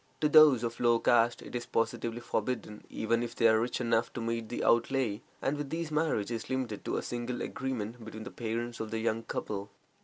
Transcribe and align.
To 0.21 0.27
those 0.27 0.63
of 0.63 0.79
low 0.79 0.97
caste 0.97 1.43
it 1.43 1.53
is 1.55 1.67
positively 1.67 2.21
forbidden, 2.21 2.83
even 2.89 3.21
if 3.21 3.35
they 3.35 3.47
are 3.47 3.59
rich 3.61 3.79
enough 3.79 4.11
to 4.13 4.19
meet 4.19 4.49
the 4.49 4.63
outlay, 4.63 5.21
and 5.43 5.57
with 5.57 5.69
these 5.69 5.91
marriage 5.91 6.31
is 6.31 6.49
limited 6.49 6.83
to 6.85 6.97
a 6.97 7.03
simple 7.03 7.39
agreement 7.43 8.03
between 8.03 8.23
the 8.23 8.31
parents 8.31 8.79
of 8.79 8.89
the 8.89 8.97
young 8.97 9.21
couple. 9.21 9.69